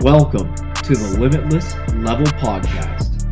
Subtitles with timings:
[0.00, 3.22] Welcome to the Limitless Level Podcast.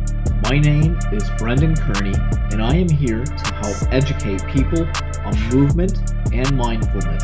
[0.49, 2.13] My name is Brendan Kearney,
[2.51, 4.87] and I am here to help educate people
[5.25, 5.99] on movement
[6.31, 7.23] and mindfulness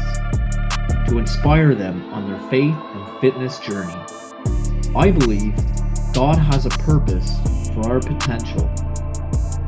[1.07, 3.95] to inspire them on their faith and fitness journey.
[4.93, 5.55] I believe
[6.13, 7.33] God has a purpose
[7.73, 8.69] for our potential,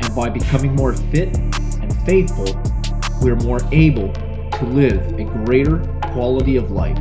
[0.02, 2.62] and by becoming more fit and faithful,
[3.22, 5.78] we're more able to live a greater
[6.12, 7.00] quality of life.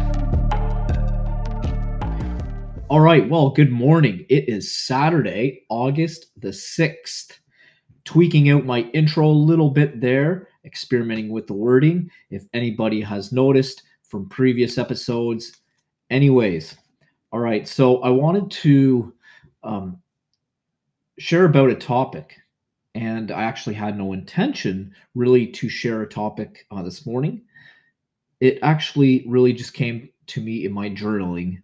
[2.90, 4.26] All right, well, good morning.
[4.28, 7.38] It is Saturday, August the 6th.
[8.04, 12.10] Tweaking out my intro a little bit there, experimenting with the wording.
[12.30, 15.60] If anybody has noticed from previous episodes.
[16.10, 16.74] Anyways,
[17.30, 19.14] all right, so I wanted to
[19.62, 20.02] um,
[21.16, 22.38] share about a topic,
[22.96, 27.42] and I actually had no intention really to share a topic uh, this morning.
[28.40, 31.62] It actually really just came to me in my journaling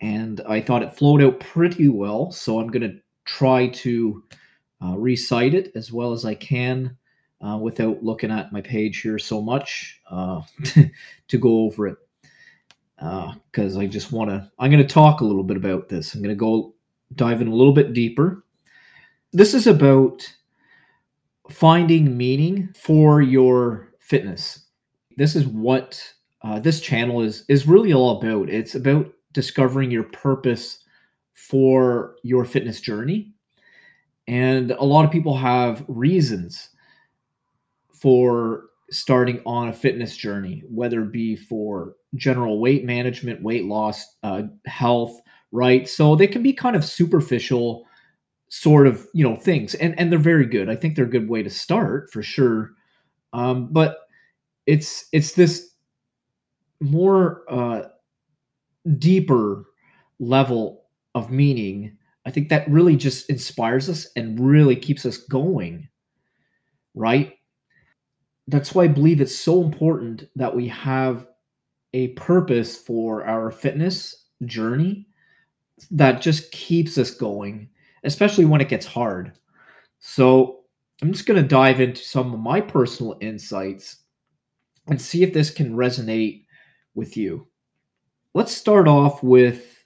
[0.00, 2.30] and I thought it flowed out pretty well.
[2.30, 4.22] So I'm going to try to
[4.84, 6.96] uh, recite it as well as I can
[7.40, 10.42] uh, without looking at my page here so much uh,
[11.28, 11.96] to go over it.
[12.96, 16.14] Because uh, I just want to, I'm going to talk a little bit about this.
[16.14, 16.74] I'm going to go
[17.14, 18.44] dive in a little bit deeper.
[19.32, 20.26] This is about
[21.50, 24.66] finding meaning for your fitness.
[25.16, 26.02] This is what
[26.42, 28.48] uh, this channel is is really all about.
[28.48, 30.80] It's about discovering your purpose
[31.32, 33.32] for your fitness journey.
[34.26, 36.70] And a lot of people have reasons
[37.94, 44.04] for starting on a fitness journey, whether it be for general weight management, weight loss,
[44.24, 45.20] uh, health,
[45.52, 45.88] right?
[45.88, 47.86] So they can be kind of superficial
[48.48, 49.76] sort of, you know, things.
[49.76, 50.68] And and they're very good.
[50.68, 52.72] I think they're a good way to start for sure.
[53.32, 53.98] Um, but
[54.66, 55.70] it's it's this
[56.80, 57.82] more uh
[58.98, 59.64] deeper
[60.18, 65.88] level of meaning, I think that really just inspires us and really keeps us going,
[66.94, 67.34] right?
[68.46, 71.26] That's why I believe it's so important that we have
[71.92, 75.06] a purpose for our fitness journey
[75.90, 77.68] that just keeps us going,
[78.04, 79.32] especially when it gets hard.
[80.00, 80.54] So,
[81.00, 83.98] I'm just going to dive into some of my personal insights
[84.88, 86.44] and see if this can resonate
[86.96, 87.46] with you
[88.38, 89.84] let's start off with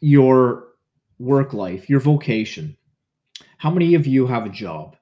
[0.00, 0.68] your
[1.18, 2.76] work life, your vocation.
[3.58, 4.96] How many of you have a job?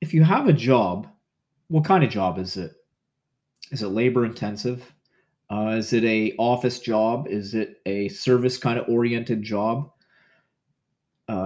[0.00, 1.06] If you have a job,
[1.68, 2.72] what kind of job is it?
[3.70, 4.92] Is it labor intensive?
[5.48, 7.28] Uh, is it a office job?
[7.28, 9.92] Is it a service kind of oriented job?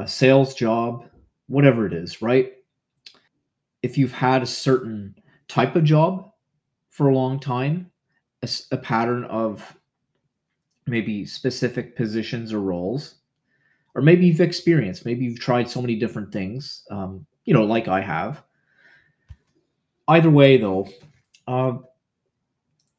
[0.06, 1.04] Sales job?
[1.48, 2.52] Whatever it is, right?
[3.82, 5.16] If you've had a certain
[5.48, 6.30] type of job
[6.88, 7.90] for a long time,
[8.42, 9.76] a, a pattern of
[10.86, 13.16] maybe specific positions or roles
[13.94, 17.88] or maybe you've experienced maybe you've tried so many different things um, you know like
[17.88, 18.42] i have.
[20.06, 20.88] Either way though
[21.46, 21.76] uh,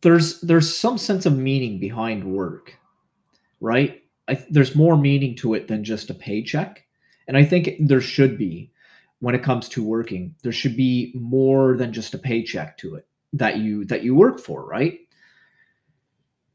[0.02, 2.76] there's there's some sense of meaning behind work
[3.62, 4.04] right?
[4.28, 6.86] I, there's more meaning to it than just a paycheck
[7.28, 8.72] and i think there should be
[9.20, 10.36] when it comes to working.
[10.44, 14.40] There should be more than just a paycheck to it that you that you work
[14.40, 15.00] for right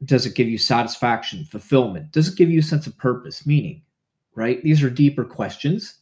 [0.03, 2.11] does it give you satisfaction, fulfillment?
[2.11, 3.81] Does it give you a sense of purpose, meaning?
[4.35, 4.61] Right?
[4.63, 5.99] These are deeper questions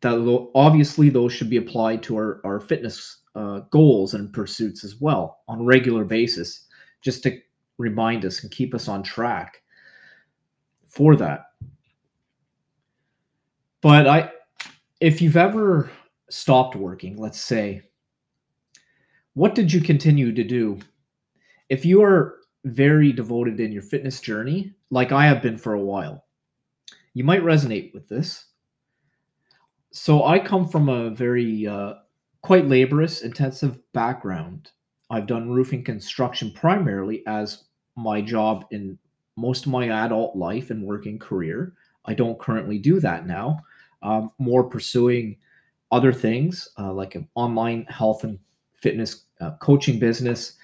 [0.00, 5.00] that obviously those should be applied to our, our fitness uh, goals and pursuits as
[5.00, 6.66] well on a regular basis,
[7.00, 7.38] just to
[7.78, 9.62] remind us and keep us on track
[10.86, 11.46] for that.
[13.80, 14.30] But I,
[15.00, 15.90] if you've ever
[16.30, 17.82] stopped working, let's say,
[19.34, 20.78] what did you continue to do?
[21.68, 25.82] If you are very devoted in your fitness journey, like I have been for a
[25.82, 26.24] while,
[27.12, 28.46] you might resonate with this.
[29.90, 31.94] So I come from a very uh,
[32.42, 34.70] quite laborious, intensive background.
[35.10, 37.64] I've done roofing construction primarily as
[37.96, 38.98] my job in
[39.36, 41.74] most of my adult life and working career.
[42.06, 43.60] I don't currently do that now.
[44.02, 45.36] Um, more pursuing
[45.90, 48.38] other things uh, like an online health and
[48.72, 50.54] fitness uh, coaching business,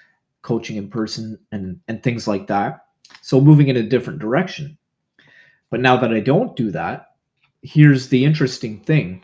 [0.42, 2.86] coaching in person and and things like that.
[3.22, 4.76] So moving in a different direction.
[5.70, 7.10] But now that i don't do that
[7.62, 9.22] here's the interesting thing.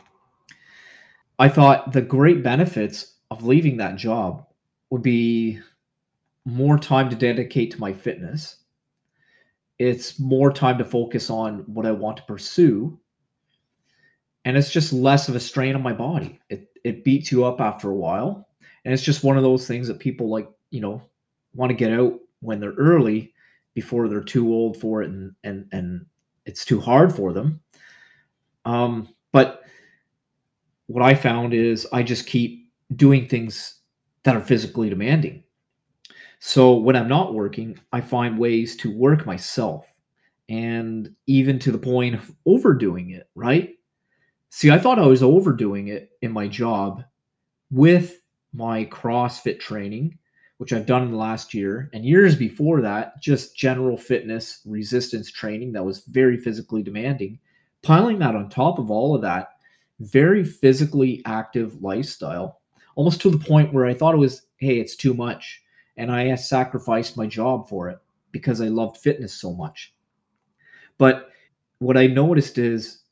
[1.39, 4.45] I thought the great benefits of leaving that job
[4.89, 5.59] would be
[6.45, 8.57] more time to dedicate to my fitness.
[9.79, 12.99] It's more time to focus on what i want to pursue.
[14.45, 16.39] And it's just less of a strain on my body.
[16.49, 18.47] It, it beats you up after a while.
[18.85, 21.01] And it's just one of those things that people like you know
[21.53, 23.33] want to get out when they're early
[23.73, 26.05] before they're too old for it and and and
[26.45, 27.59] it's too hard for them.
[28.65, 29.63] Um, but
[30.87, 33.81] what I found is I just keep doing things
[34.23, 35.43] that are physically demanding.
[36.39, 39.87] So when I'm not working, I find ways to work myself
[40.49, 43.71] and even to the point of overdoing it, right?
[44.49, 47.03] See, I thought I was overdoing it in my job
[47.69, 48.21] with
[48.53, 50.17] my CrossFit training,
[50.57, 55.31] which I've done in the last year, and years before that, just general fitness resistance
[55.31, 57.39] training that was very physically demanding.
[57.83, 59.49] Piling that on top of all of that,
[59.99, 62.61] very physically active lifestyle,
[62.95, 65.61] almost to the point where I thought it was, hey, it's too much.
[65.95, 67.99] And I sacrificed my job for it
[68.31, 69.93] because I loved fitness so much.
[70.97, 71.29] But
[71.79, 73.03] what I noticed is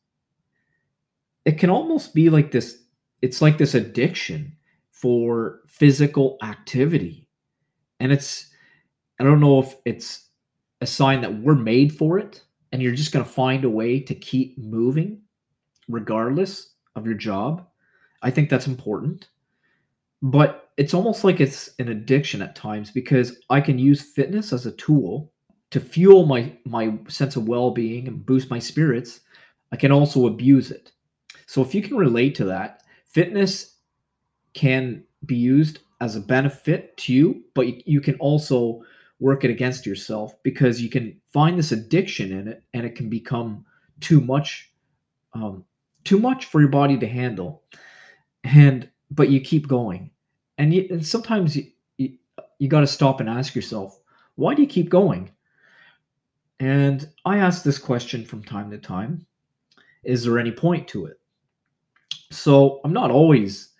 [1.45, 2.81] it can almost be like this
[3.21, 4.55] it's like this addiction
[4.91, 7.24] for physical activity.
[8.05, 8.51] And it's
[9.19, 10.29] I don't know if it's
[10.79, 13.99] a sign that we're made for it and you're just going to find a way
[13.99, 15.21] to keep moving
[15.87, 17.65] regardless of your job.
[18.21, 19.29] I think that's important.
[20.21, 24.67] But it's almost like it's an addiction at times because I can use fitness as
[24.67, 25.31] a tool
[25.71, 29.21] to fuel my my sense of well-being and boost my spirits.
[29.71, 30.91] I can also abuse it.
[31.47, 33.77] So if you can relate to that, fitness
[34.53, 38.81] can be used as a benefit to you, but you can also
[39.19, 43.09] work it against yourself because you can find this addiction in it and it can
[43.09, 43.65] become
[43.99, 44.71] too much
[45.33, 45.65] um,
[46.03, 47.63] too much for your body to handle.
[48.43, 50.11] And but you keep going.
[50.57, 52.17] And, you, and sometimes you, you,
[52.59, 53.99] you got to stop and ask yourself
[54.35, 55.31] why do you keep going?
[56.59, 59.25] And i ask this question from time to time.
[60.03, 61.19] Is there any point to it?
[62.31, 63.74] So i'm not always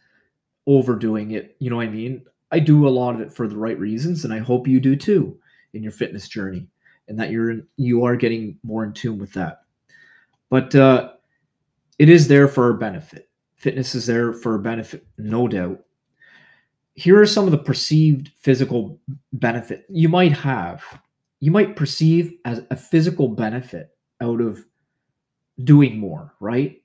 [0.67, 3.57] overdoing it you know what i mean i do a lot of it for the
[3.57, 5.37] right reasons and i hope you do too
[5.73, 6.67] in your fitness journey
[7.07, 9.61] and that you're you are getting more in tune with that
[10.49, 11.11] but uh
[11.97, 13.29] it is there for our benefit.
[13.55, 15.79] Fitness is there for a benefit, no doubt.
[16.93, 18.99] Here are some of the perceived physical
[19.33, 20.83] benefit you might have.
[21.39, 23.89] You might perceive as a physical benefit
[24.21, 24.63] out of
[25.63, 26.81] doing more, right?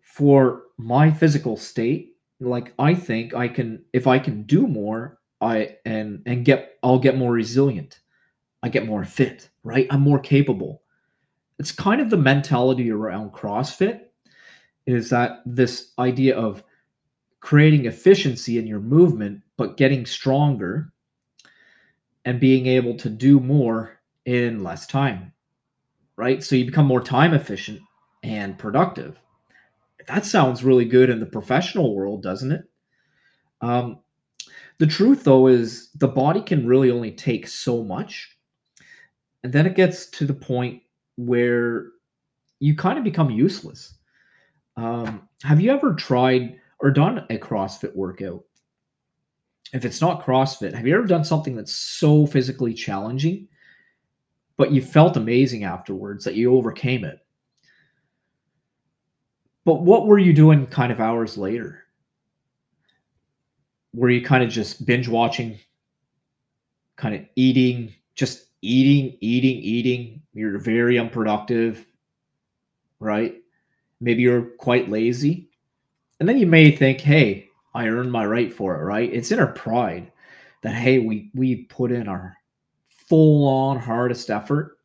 [0.00, 5.76] For my physical state, like I think I can if I can do more, I
[5.84, 8.00] and and get I'll get more resilient.
[8.62, 9.86] I get more fit, right?
[9.90, 10.82] I'm more capable.
[11.58, 14.00] It's kind of the mentality around CrossFit
[14.86, 16.62] is that this idea of
[17.40, 20.92] creating efficiency in your movement, but getting stronger
[22.24, 25.32] and being able to do more in less time,
[26.16, 26.42] right?
[26.42, 27.80] So you become more time efficient
[28.22, 29.20] and productive.
[30.06, 32.64] That sounds really good in the professional world, doesn't it?
[33.60, 34.00] Um,
[34.78, 38.36] the truth, though, is the body can really only take so much.
[39.42, 40.82] And then it gets to the point
[41.16, 41.88] where
[42.60, 43.94] you kind of become useless.
[44.76, 48.42] Um, have you ever tried or done a CrossFit workout?
[49.72, 53.48] If it's not CrossFit, have you ever done something that's so physically challenging,
[54.56, 57.23] but you felt amazing afterwards that you overcame it?
[59.64, 61.84] But what were you doing kind of hours later?
[63.94, 65.58] Were you kind of just binge watching,
[66.96, 70.22] kind of eating, just eating, eating, eating?
[70.34, 71.86] You're very unproductive,
[73.00, 73.36] right?
[74.00, 75.48] Maybe you're quite lazy.
[76.20, 79.12] And then you may think, hey, I earned my right for it, right?
[79.12, 80.12] It's in our pride
[80.62, 82.36] that, hey, we, we put in our
[83.08, 84.78] full on hardest effort.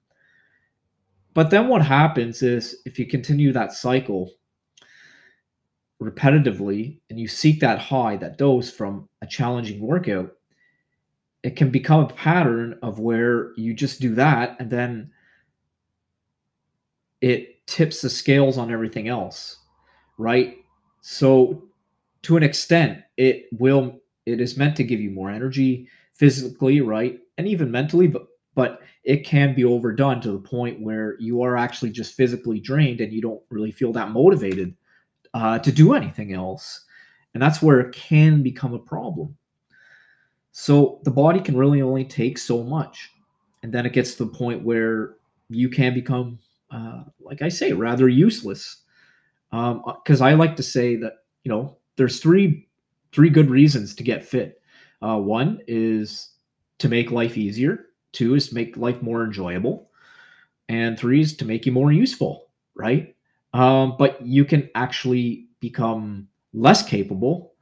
[1.34, 4.32] But then what happens is if you continue that cycle
[6.02, 10.32] repetitively and you seek that high, that dose from a challenging workout,
[11.44, 15.12] it can become a pattern of where you just do that and then
[17.22, 19.58] it tips the scales on everything else,
[20.18, 20.58] right?
[21.02, 21.64] So
[22.24, 27.20] to an extent, it will it is meant to give you more energy physically, right?
[27.38, 31.56] And even mentally, but but it can be overdone to the point where you are
[31.56, 34.76] actually just physically drained and you don't really feel that motivated
[35.34, 36.86] uh, to do anything else.
[37.34, 39.38] And that's where it can become a problem.
[40.52, 43.12] So the body can really only take so much.
[43.62, 45.16] And then it gets to the point where
[45.50, 46.40] you can become
[46.72, 48.84] uh, like I say, rather useless.
[49.52, 52.68] Because um, uh, I like to say that you know there's three
[53.12, 54.62] three good reasons to get fit.
[55.02, 56.32] Uh, one is
[56.80, 57.88] to make life easier.
[58.12, 59.90] Two is to make life more enjoyable,
[60.68, 62.50] and three is to make you more useful.
[62.76, 63.16] Right?
[63.54, 67.54] Um, but you can actually become less capable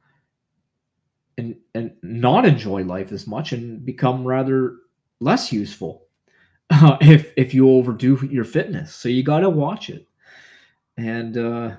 [1.38, 4.76] and and not enjoy life as much and become rather
[5.20, 6.06] less useful
[6.70, 8.94] uh, if if you overdo your fitness.
[8.94, 10.06] So you got to watch it.
[10.96, 11.76] And uh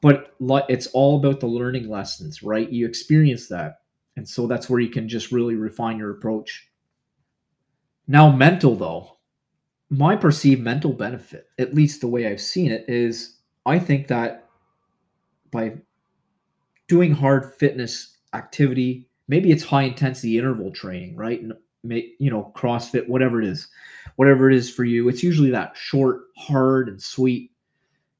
[0.00, 0.34] but
[0.68, 2.70] it's all about the learning lessons, right?
[2.70, 3.80] You experience that.
[4.16, 6.68] And so that's where you can just really refine your approach.
[8.06, 9.16] Now mental though.
[9.90, 13.37] My perceived mental benefit, at least the way I've seen it is
[13.68, 14.48] I think that
[15.50, 15.74] by
[16.88, 21.42] doing hard fitness activity, maybe it's high intensity interval training, right?
[21.84, 23.68] you know, CrossFit, whatever it is,
[24.16, 25.08] whatever it is for you.
[25.08, 27.52] It's usually that short, hard, and sweet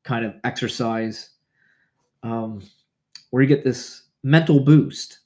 [0.04, 1.30] kind of exercise
[2.22, 2.62] um,
[3.30, 5.18] where you get this mental boost.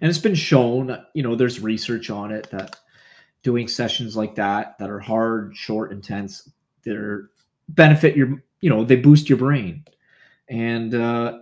[0.00, 2.76] And it's been shown, you know, there's research on it that
[3.42, 6.48] doing sessions like that, that are hard, short, intense,
[6.84, 7.28] they're
[7.68, 9.84] benefit your, you know, they boost your brain.
[10.48, 11.40] And uh,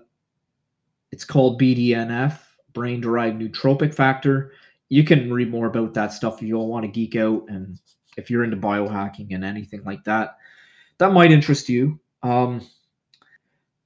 [1.12, 2.41] it's called BDNF,
[2.73, 4.53] brain derived neurotrophic factor.
[4.89, 7.79] You can read more about that stuff if you all want to geek out and
[8.17, 10.37] if you're into biohacking and anything like that.
[10.99, 12.00] That might interest you.
[12.25, 12.67] Um,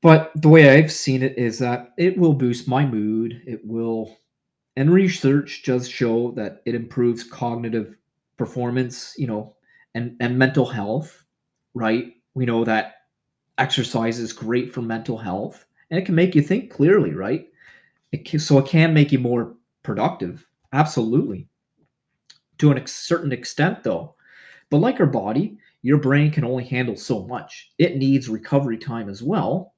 [0.00, 3.42] but the way i've seen it is that it will boost my mood.
[3.46, 4.16] It will
[4.76, 7.96] and research does show that it improves cognitive
[8.36, 9.54] performance you know
[9.94, 11.24] and and mental health
[11.74, 12.14] right?
[12.34, 12.93] We know that
[13.58, 17.46] exercise is great for mental health and it can make you think clearly right
[18.12, 21.46] it can, so it can make you more productive Absolutely.
[22.58, 24.16] To a certain extent, though.
[24.70, 27.70] But like our body, your brain can only handle so much.
[27.78, 29.74] It needs recovery time as well.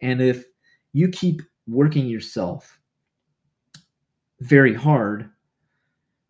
[0.00, 0.46] And if
[0.94, 2.80] you keep working yourself
[4.40, 5.28] very hard,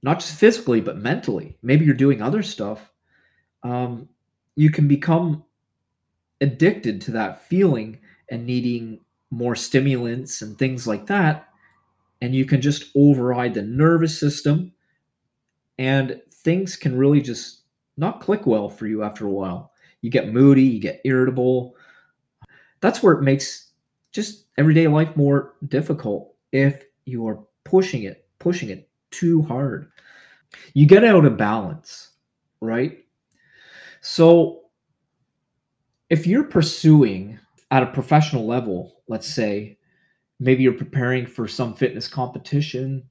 [0.03, 2.91] not just physically, but mentally, maybe you're doing other stuff,
[3.63, 4.09] um,
[4.57, 5.45] you can become
[6.41, 11.51] addicted to that feeling and needing more stimulants and things like that
[12.21, 14.73] and you can just override the nervous system
[15.79, 17.63] and things can really just
[17.97, 19.73] not click well for you after a while.
[20.03, 21.77] You get moody you get irritable.
[22.81, 23.73] That's where it makes
[24.13, 29.91] just everyday life more difficult if you are pushing it pushing it too hard.
[30.75, 32.09] You get out of balance
[32.61, 32.99] right?
[34.03, 34.65] So
[36.11, 37.39] if you're pursuing
[37.71, 39.79] at a professional level let's say
[40.39, 43.03] maybe you're preparing for some fitness competition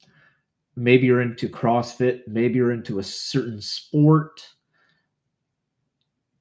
[0.75, 4.45] maybe you're into crossfit maybe you're into a certain sport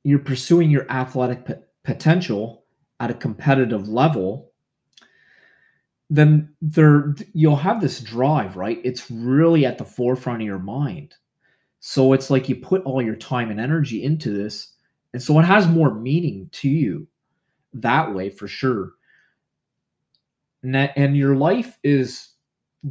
[0.05, 2.65] you're pursuing your athletic p- potential
[3.01, 4.53] at a competitive level
[6.11, 8.81] then there you'll have this drive right?
[8.85, 11.15] It's really at the forefront of your mind.
[11.81, 14.75] So it's like you put all your time and energy into this
[15.13, 17.07] and so it has more meaning to you
[17.75, 18.93] that way for sure.
[20.63, 22.31] And your life is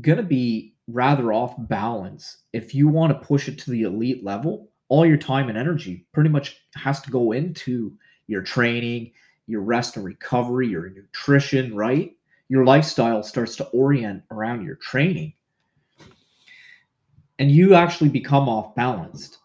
[0.02, 2.38] going to be rather off balance.
[2.54, 6.06] If you want to push it to the elite level all your time and energy
[6.14, 7.94] pretty much has to go into
[8.28, 9.12] your training
[9.48, 12.16] your rest and recovery your nutrition right?
[12.50, 15.34] Your lifestyle starts to orient around your training.
[17.40, 19.40] And you actually become off balanced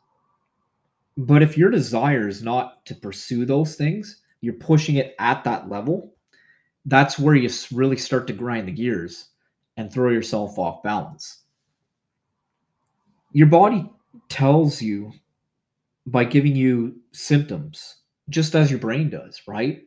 [1.26, 5.68] but if your desire is not to pursue those things you're pushing it at that
[5.68, 6.14] level
[6.86, 9.30] that's where you really start to grind the gears
[9.76, 11.42] and throw yourself off balance.
[13.32, 13.90] Your body
[14.28, 15.12] tells you
[16.06, 17.96] by giving you symptoms
[18.28, 19.82] just as your brain does, right?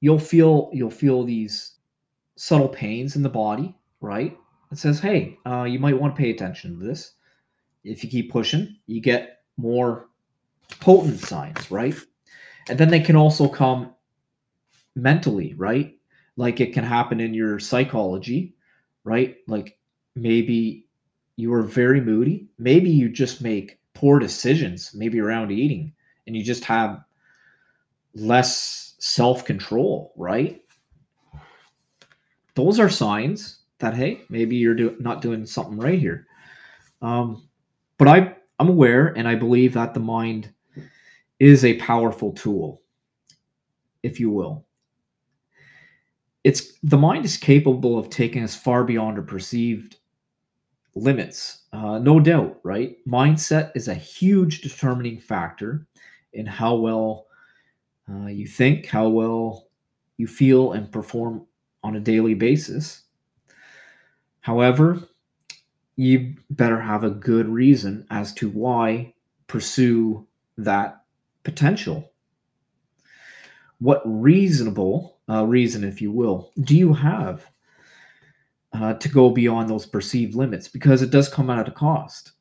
[0.00, 1.74] You'll feel you'll feel these
[2.36, 4.36] subtle pains in the body, right?
[4.70, 7.14] It says, "Hey, uh, you might want to pay attention to this."
[7.84, 10.08] If you keep pushing, you get more
[10.80, 11.94] potent signs, right?
[12.68, 13.94] And then they can also come
[14.94, 15.98] mentally, right?
[16.38, 18.54] like it can happen in your psychology,
[19.04, 19.36] right?
[19.48, 19.76] Like
[20.14, 20.86] maybe
[21.36, 22.46] you are very moody.
[22.58, 25.92] Maybe you just make poor decisions, maybe around eating,
[26.26, 27.00] and you just have
[28.14, 30.62] less self control, right?
[32.54, 36.26] Those are signs that, hey, maybe you're do- not doing something right here.
[37.02, 37.48] Um,
[37.98, 40.52] but I, I'm aware and I believe that the mind
[41.40, 42.82] is a powerful tool,
[44.02, 44.66] if you will.
[46.44, 49.96] It's the mind is capable of taking us far beyond our perceived
[50.94, 52.96] limits uh, no doubt right?
[53.06, 55.86] Mindset is a huge determining factor
[56.32, 57.26] in how well
[58.10, 59.68] uh, you think how well
[60.16, 61.46] you feel and perform
[61.84, 63.02] on a daily basis.
[64.40, 65.00] However
[65.96, 69.12] you better have a good reason as to why
[69.46, 70.26] pursue
[70.56, 71.04] that
[71.44, 72.12] potential
[73.78, 77.48] what reasonable uh, reason, if you will, do you have
[78.72, 80.68] uh, to go beyond those perceived limits?
[80.68, 82.32] Because it does come at a cost.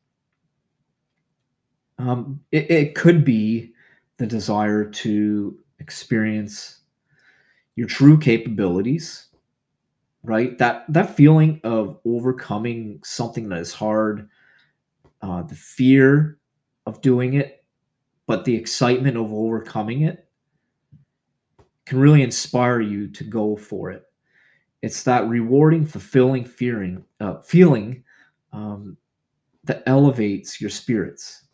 [1.99, 3.73] Um, it, it could be
[4.17, 6.81] the desire to experience
[7.75, 9.27] your true capabilities,
[10.23, 10.57] right?
[10.57, 14.29] That that feeling of overcoming something that is hard,
[15.21, 16.39] uh, the fear
[16.85, 17.56] of doing it,
[18.27, 20.27] but the excitement of overcoming it
[21.85, 24.03] can really inspire you to go for it.
[24.81, 28.03] It's that rewarding, fulfilling fearing, uh, feeling
[28.53, 28.97] um,
[29.63, 31.45] that elevates your spirits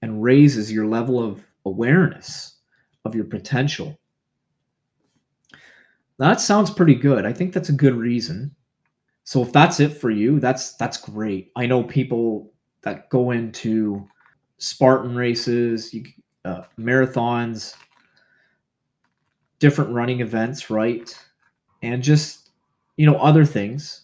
[0.00, 2.56] and raises your level of awareness
[3.04, 3.98] of your potential.
[6.18, 7.26] That sounds pretty good.
[7.26, 8.54] I think that's a good reason.
[9.24, 11.52] So if that's it for you, that's that's great.
[11.56, 14.08] I know people that go into
[14.62, 16.04] Spartan races, you,
[16.44, 17.74] uh, marathons,
[19.58, 21.12] different running events, right?
[21.82, 22.50] And just,
[22.96, 24.02] you know, other things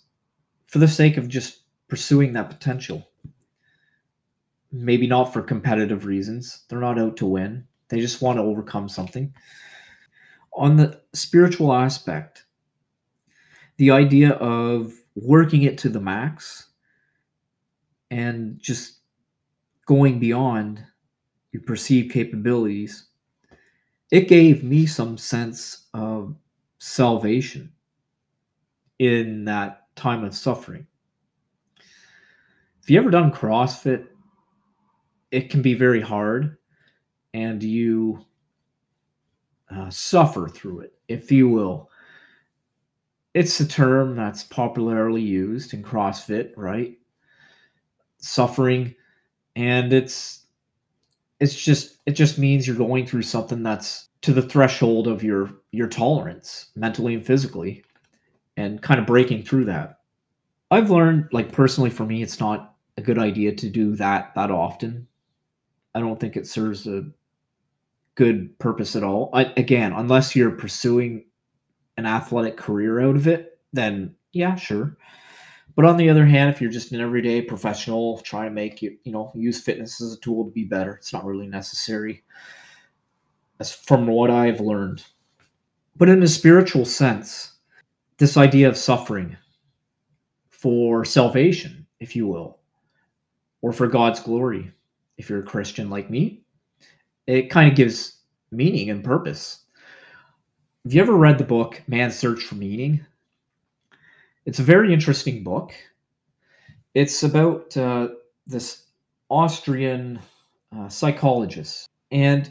[0.65, 3.09] for the sake of just pursuing that potential.
[4.73, 6.65] Maybe not for competitive reasons.
[6.69, 7.65] They're not out to win.
[7.89, 9.33] They just want to overcome something.
[10.55, 12.47] On the spiritual aspect,
[13.77, 16.71] the idea of working it to the max
[18.11, 18.98] and just
[19.89, 20.85] going beyond
[21.51, 23.09] your perceived capabilities
[24.11, 26.35] it gave me some sense of
[26.79, 27.73] salvation
[28.99, 30.87] in that time of suffering.
[32.83, 34.07] If you ever done CrossFit,
[35.31, 36.57] it can be very hard
[37.35, 38.25] and you
[39.71, 41.91] uh, suffer through it, if you will.
[43.35, 46.97] It's a term that's popularly used in CrossFit, right?
[48.17, 48.95] Suffering.
[49.59, 50.47] And it's
[51.41, 55.51] it's just it just means you're going through something that's to the threshold of your
[55.73, 57.85] your tolerance mentally and physically
[58.57, 59.99] and kind of breaking through that.
[60.71, 64.53] I've learned like personally for me it's not a good idea to do that that
[64.53, 65.09] often.
[65.93, 67.07] I don't think it serves a
[68.15, 69.29] good purpose at all.
[69.33, 71.25] I, again unless you're pursuing
[71.97, 74.55] an athletic career out of it then yeah.
[74.55, 74.97] sure
[75.75, 78.97] but on the other hand, if you're just an everyday professional trying to make you,
[79.05, 82.23] you know, use fitness as a tool to be better, it's not really necessary.
[83.61, 85.05] As from what I've learned.
[85.97, 87.53] But in a spiritual sense,
[88.19, 89.37] this idea of suffering
[90.49, 92.59] for salvation, if you will,
[93.63, 94.73] or for God's glory,
[95.17, 96.45] if you're a Christian like me,
[97.27, 98.19] it kind of gives
[98.51, 99.65] meaning and purpose.
[100.85, 103.05] Have you ever read the book Man's Search for Meaning?
[104.49, 105.75] It's a very interesting book.
[106.95, 108.09] It's about uh,
[108.47, 108.87] this
[109.29, 110.21] Austrian
[110.75, 112.51] uh, psychologist, and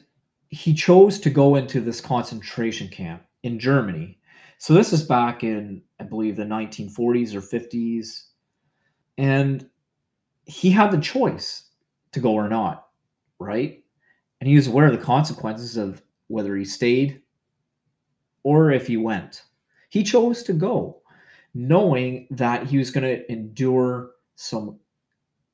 [0.49, 4.19] he chose to go into this concentration camp in Germany.
[4.59, 8.25] So this is back in, I believe, the 1940s or 50s,
[9.17, 9.67] and
[10.45, 11.63] he had the choice
[12.11, 12.89] to go or not,
[13.39, 13.83] right?
[14.39, 17.23] And he was aware of the consequences of whether he stayed
[18.43, 19.41] or if he went.
[19.89, 21.01] He chose to go
[21.57, 24.79] knowing that he was going to endure some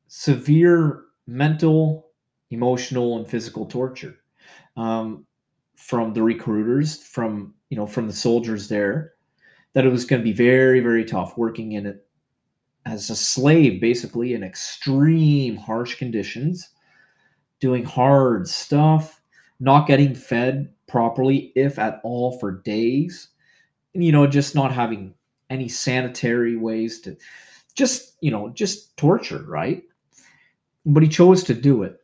[0.09, 2.07] severe mental,
[2.51, 4.17] emotional, and physical torture
[4.75, 5.25] um,
[5.77, 9.13] from the recruiters, from you know, from the soldiers there.
[9.73, 12.05] That it was going to be very, very tough working in it
[12.85, 16.69] as a slave, basically in extreme harsh conditions,
[17.61, 19.21] doing hard stuff,
[19.61, 23.29] not getting fed properly, if at all, for days,
[23.95, 25.13] and you know, just not having
[25.53, 27.15] any sanitary ways to
[27.75, 29.83] just, you know, just torture, right?
[30.85, 31.99] But he chose to do it.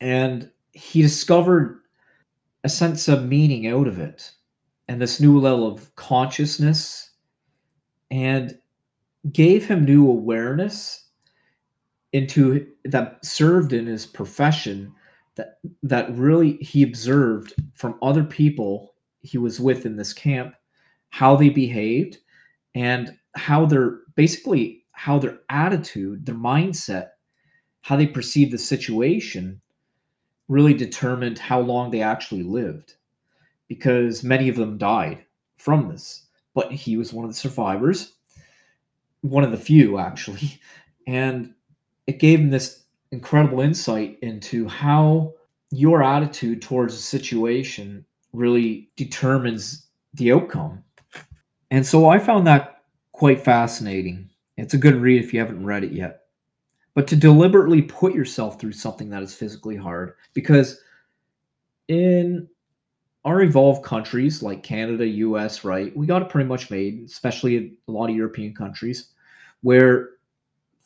[0.00, 1.80] And he discovered
[2.64, 4.30] a sense of meaning out of it
[4.88, 7.10] and this new level of consciousness
[8.10, 8.58] and
[9.32, 11.08] gave him new awareness
[12.12, 14.92] into that served in his profession
[15.34, 20.54] that that really he observed from other people he was with in this camp
[21.10, 22.18] how they behaved
[22.78, 27.08] and how their basically how their attitude, their mindset,
[27.80, 29.60] how they perceive the situation
[30.46, 32.94] really determined how long they actually lived
[33.66, 35.24] because many of them died
[35.56, 36.26] from this.
[36.54, 38.14] But he was one of the survivors,
[39.22, 40.60] one of the few actually.
[41.06, 41.54] And
[42.06, 45.32] it gave him this incredible insight into how
[45.70, 50.84] your attitude towards a situation really determines the outcome
[51.70, 54.30] and so I found that quite fascinating.
[54.56, 56.22] It's a good read if you haven't read it yet.
[56.94, 60.80] But to deliberately put yourself through something that is physically hard, because
[61.86, 62.48] in
[63.24, 67.90] our evolved countries like Canada, US, right, we got it pretty much made, especially a
[67.90, 69.10] lot of European countries,
[69.62, 70.10] where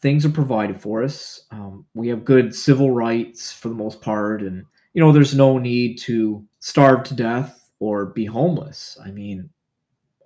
[0.00, 1.46] things are provided for us.
[1.50, 4.64] Um, we have good civil rights for the most part, and
[4.94, 8.98] you know, there's no need to starve to death or be homeless.
[9.02, 9.48] I mean,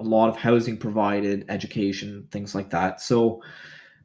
[0.01, 3.01] a lot of housing provided, education, things like that.
[3.01, 3.43] So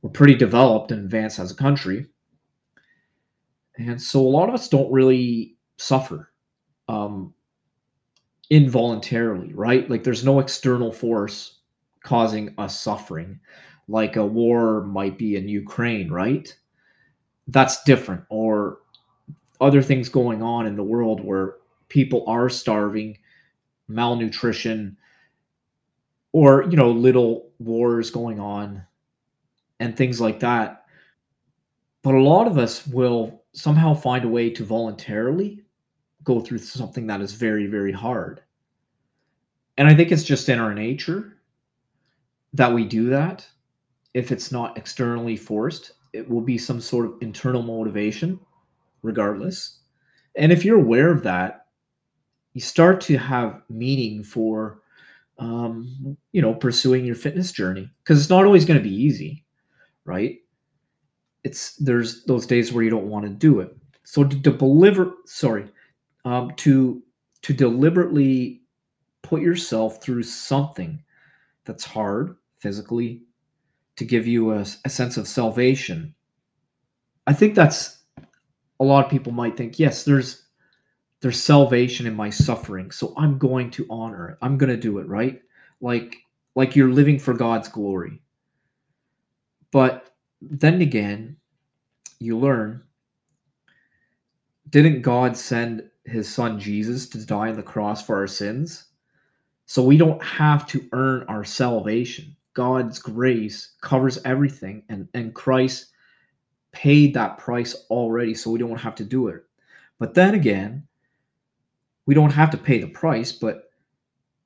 [0.02, 2.08] we're pretty developed and advanced as a country.
[3.78, 6.32] And so a lot of us don't really suffer
[6.88, 7.34] um,
[8.50, 9.90] involuntarily, right?
[9.90, 11.60] Like there's no external force
[12.04, 13.40] causing us suffering,
[13.88, 16.54] like a war might be in Ukraine, right?
[17.48, 18.24] That's different.
[18.30, 18.80] Or
[19.60, 21.56] other things going on in the world where
[21.88, 23.18] people are starving,
[23.88, 24.98] malnutrition,
[26.34, 28.84] or, you know, little wars going on
[29.80, 30.86] and things like that.
[32.04, 35.62] But a lot of us will somehow find a way to voluntarily
[36.24, 38.42] go through something that is very, very hard.
[39.78, 41.38] And I think it's just in our nature
[42.54, 43.48] that we do that.
[44.14, 48.40] If it's not externally forced, it will be some sort of internal motivation,
[49.02, 49.80] regardless.
[50.36, 51.68] And if you're aware of that,
[52.54, 54.81] you start to have meaning for,
[55.42, 59.44] um, you know, pursuing your fitness journey because it's not always going to be easy,
[60.06, 60.38] right?
[61.44, 63.76] It's there's those days where you don't want to do it.
[64.04, 65.68] So to, to deliver, sorry,
[66.26, 67.02] um, to
[67.42, 68.62] to deliberately
[69.24, 71.02] put yourself through something
[71.66, 73.24] that's hard physically
[73.96, 76.14] to give you a, a, sense of salvation
[77.28, 78.00] i think that's
[78.80, 80.41] a lot of people might think yes there's
[81.22, 85.00] there's salvation in my suffering so i'm going to honor it i'm going to do
[85.00, 85.42] it right
[85.80, 86.18] like
[86.56, 88.22] like you're living for god's glory
[89.72, 91.36] but then again
[92.20, 92.82] you learn
[94.70, 98.86] didn't god send his son Jesus to die on the cross for our sins.
[99.66, 102.36] So we don't have to earn our salvation.
[102.54, 105.88] God's grace covers everything, and, and Christ
[106.74, 109.44] paid that price already, so we don't have to do it.
[110.00, 110.86] But then again,
[112.06, 113.70] we don't have to pay the price, but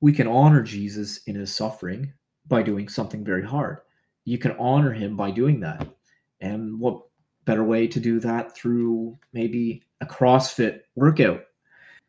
[0.00, 2.12] we can honor Jesus in his suffering
[2.46, 3.78] by doing something very hard.
[4.24, 5.86] You can honor him by doing that.
[6.40, 7.02] And what
[7.44, 11.42] better way to do that through maybe a CrossFit workout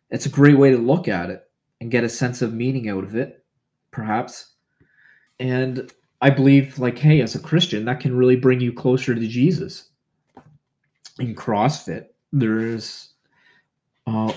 [0.10, 1.44] it's a great way to look at it
[1.82, 3.44] and get a sense of meaning out of it,
[3.92, 4.54] perhaps.
[5.40, 9.28] And I believe, like, hey, as a Christian, that can really bring you closer to
[9.28, 9.90] Jesus.
[11.20, 13.14] In CrossFit, there's
[14.06, 14.34] uh,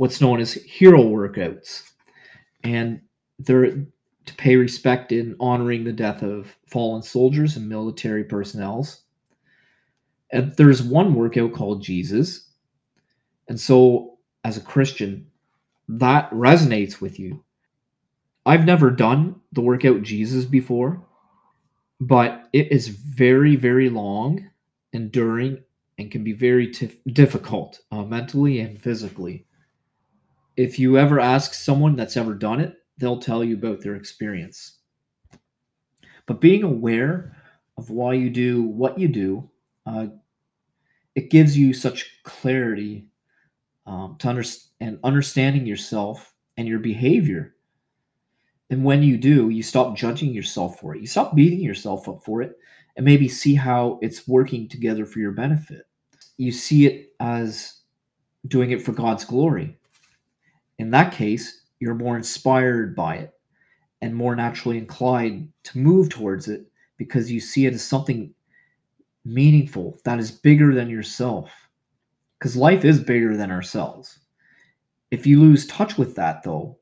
[0.00, 1.82] what's known as hero workouts,
[2.64, 3.02] and
[3.38, 3.84] they're
[4.24, 8.88] to pay respect in honoring the death of fallen soldiers and military personnel.
[10.32, 12.48] And there's one workout called Jesus.
[13.46, 15.26] And so as a Christian,
[15.86, 17.44] that resonates with you.
[18.46, 21.06] I've never done the workout Jesus before,
[22.00, 24.48] but it is very, very long,
[24.94, 25.62] enduring,
[25.98, 29.44] and can be very tif- difficult uh, mentally and physically.
[30.56, 34.78] If you ever ask someone that's ever done it, they'll tell you about their experience.
[36.26, 37.36] But being aware
[37.78, 39.50] of why you do what you do,
[39.86, 40.08] uh,
[41.14, 43.06] it gives you such clarity
[43.86, 47.54] um, to understand and understanding yourself and your behavior.
[48.70, 51.00] And when you do, you stop judging yourself for it.
[51.00, 52.56] You stop beating yourself up for it
[52.96, 55.86] and maybe see how it's working together for your benefit.
[56.36, 57.80] You see it as
[58.46, 59.76] doing it for God's glory.
[60.80, 63.34] In that case, you're more inspired by it
[64.00, 66.64] and more naturally inclined to move towards it
[66.96, 68.32] because you see it as something
[69.22, 71.52] meaningful that is bigger than yourself
[72.38, 74.20] because life is bigger than ourselves.
[75.10, 76.78] If you lose touch with that, though,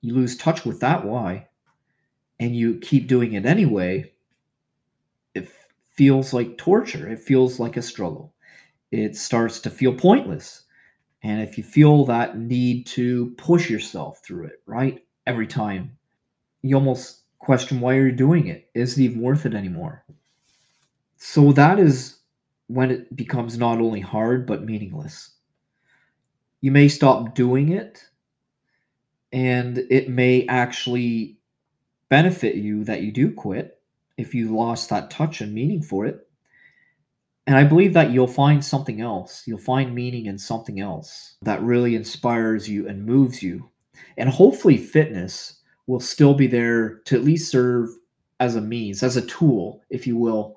[0.00, 1.48] you lose touch with that why,
[2.38, 4.12] and you keep doing it anyway,
[5.34, 5.48] it
[5.94, 7.08] feels like torture.
[7.08, 8.34] It feels like a struggle.
[8.92, 10.63] It starts to feel pointless.
[11.24, 15.02] And if you feel that need to push yourself through it, right?
[15.26, 15.96] Every time,
[16.60, 18.68] you almost question why you're doing it.
[18.74, 20.04] Is it even worth it anymore?
[21.16, 22.18] So that is
[22.66, 25.30] when it becomes not only hard but meaningless.
[26.60, 28.04] You may stop doing it,
[29.32, 31.38] and it may actually
[32.10, 33.80] benefit you that you do quit
[34.18, 36.23] if you lost that touch and meaning for it.
[37.46, 39.42] And I believe that you'll find something else.
[39.46, 43.68] You'll find meaning in something else that really inspires you and moves you.
[44.16, 47.90] And hopefully, fitness will still be there to at least serve
[48.40, 50.56] as a means, as a tool, if you will,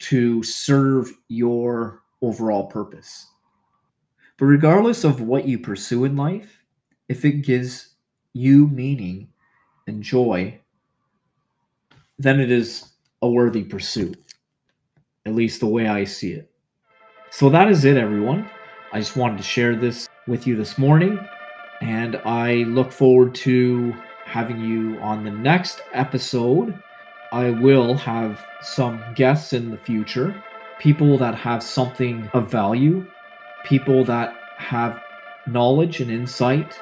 [0.00, 3.26] to serve your overall purpose.
[4.36, 6.62] But regardless of what you pursue in life,
[7.08, 7.94] if it gives
[8.34, 9.28] you meaning
[9.86, 10.60] and joy,
[12.18, 14.16] then it is a worthy pursuit.
[15.38, 16.50] Least the way I see it.
[17.30, 18.50] So that is it, everyone.
[18.92, 21.18] I just wanted to share this with you this morning,
[21.80, 26.74] and I look forward to having you on the next episode.
[27.32, 30.42] I will have some guests in the future,
[30.78, 33.06] people that have something of value,
[33.64, 35.00] people that have
[35.46, 36.78] knowledge and insight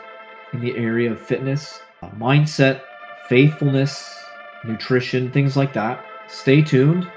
[0.52, 2.82] in the area of fitness, uh, mindset,
[3.28, 4.16] faithfulness,
[4.64, 6.04] nutrition, things like that.
[6.28, 7.10] Stay tuned.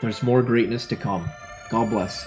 [0.00, 1.28] There's more greatness to come.
[1.70, 2.26] God bless.